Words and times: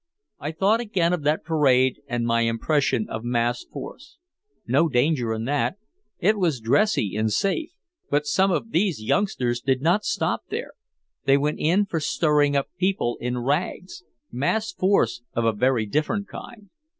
I 0.39 0.51
thought 0.51 0.79
again 0.79 1.13
of 1.13 1.21
that 1.25 1.43
parade 1.45 2.01
and 2.07 2.25
my 2.25 2.41
impression 2.41 3.07
of 3.07 3.23
mass 3.23 3.63
force. 3.65 4.17
No 4.65 4.89
danger 4.89 5.31
in 5.31 5.45
that, 5.45 5.75
it 6.17 6.39
was 6.39 6.59
dressy 6.59 7.15
and 7.15 7.31
safe. 7.31 7.69
But 8.09 8.25
some 8.25 8.49
of 8.49 8.71
these 8.71 9.03
youngsters 9.03 9.61
did 9.61 9.79
not 9.79 10.03
stop 10.03 10.41
there, 10.49 10.71
they 11.25 11.37
went 11.37 11.59
in 11.59 11.85
for 11.85 11.99
stirring 11.99 12.55
up 12.55 12.69
people 12.79 13.19
in 13.21 13.43
rags, 13.43 14.01
mass 14.31 14.71
force 14.71 15.21
of 15.33 15.45
a 15.45 15.53
very 15.53 15.85
different 15.85 16.27
kind. 16.27 16.71